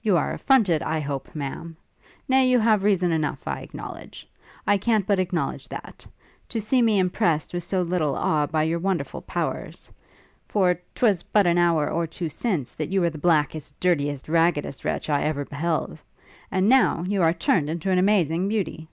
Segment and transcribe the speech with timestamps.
[0.00, 1.76] 'You are affronted, I hope, Ma'am?
[2.28, 4.28] Nay, you have reason enough, I acknowledge;
[4.64, 6.06] I can't but acknowledge that!
[6.50, 9.90] to see me impressed with so little awe by your wonderful powers;
[10.46, 14.84] for 'twas but an hour or two since, that you were the blackest, dirtiest, raggedest
[14.84, 16.00] wretch I ever beheld;
[16.52, 18.86] and now you are turned into an amazing beauty!